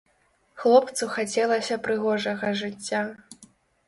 Хлопцу 0.61 1.09
хацелася 1.15 1.77
прыгожага 1.87 2.49
жыцця. 2.63 3.03